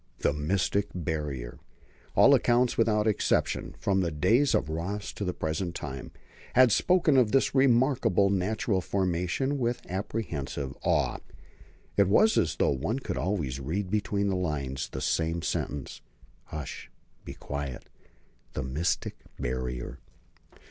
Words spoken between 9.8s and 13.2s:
apprehensive awe. It was as though one could